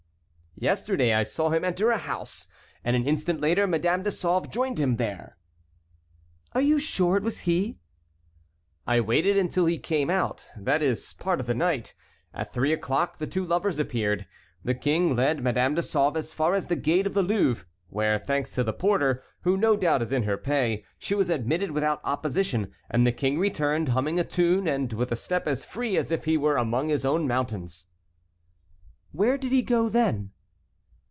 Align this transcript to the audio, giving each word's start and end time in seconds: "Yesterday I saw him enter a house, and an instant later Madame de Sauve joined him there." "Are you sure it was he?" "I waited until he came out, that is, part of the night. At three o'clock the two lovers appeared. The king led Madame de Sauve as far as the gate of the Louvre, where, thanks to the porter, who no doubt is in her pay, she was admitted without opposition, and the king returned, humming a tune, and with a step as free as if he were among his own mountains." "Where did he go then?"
"Yesterday 0.57 1.11
I 1.15 1.23
saw 1.23 1.49
him 1.49 1.63
enter 1.63 1.89
a 1.89 1.97
house, 1.97 2.47
and 2.83 2.95
an 2.95 3.07
instant 3.07 3.41
later 3.41 3.65
Madame 3.65 4.03
de 4.03 4.11
Sauve 4.11 4.51
joined 4.51 4.79
him 4.79 4.97
there." 4.97 5.37
"Are 6.53 6.61
you 6.61 6.77
sure 6.77 7.17
it 7.17 7.23
was 7.23 7.41
he?" 7.49 7.79
"I 8.85 8.99
waited 8.99 9.37
until 9.37 9.65
he 9.65 9.79
came 9.79 10.11
out, 10.11 10.45
that 10.55 10.83
is, 10.83 11.13
part 11.13 11.39
of 11.39 11.47
the 11.47 11.55
night. 11.55 11.95
At 12.31 12.53
three 12.53 12.71
o'clock 12.73 13.17
the 13.17 13.25
two 13.25 13.43
lovers 13.43 13.79
appeared. 13.79 14.27
The 14.63 14.75
king 14.75 15.15
led 15.15 15.41
Madame 15.43 15.73
de 15.73 15.81
Sauve 15.81 16.15
as 16.17 16.31
far 16.33 16.53
as 16.53 16.67
the 16.67 16.75
gate 16.75 17.07
of 17.07 17.15
the 17.15 17.23
Louvre, 17.23 17.65
where, 17.87 18.19
thanks 18.19 18.53
to 18.53 18.63
the 18.63 18.73
porter, 18.73 19.23
who 19.41 19.57
no 19.57 19.75
doubt 19.75 20.03
is 20.03 20.11
in 20.11 20.23
her 20.23 20.37
pay, 20.37 20.83
she 20.99 21.15
was 21.15 21.31
admitted 21.31 21.71
without 21.71 22.01
opposition, 22.03 22.71
and 22.87 23.07
the 23.07 23.11
king 23.11 23.39
returned, 23.39 23.89
humming 23.89 24.19
a 24.19 24.23
tune, 24.23 24.67
and 24.67 24.93
with 24.93 25.11
a 25.11 25.15
step 25.15 25.47
as 25.47 25.65
free 25.65 25.97
as 25.97 26.11
if 26.11 26.25
he 26.25 26.37
were 26.37 26.57
among 26.57 26.89
his 26.89 27.03
own 27.03 27.25
mountains." 27.27 27.87
"Where 29.11 29.39
did 29.39 29.51
he 29.51 29.63
go 29.63 29.89
then?" 29.89 30.33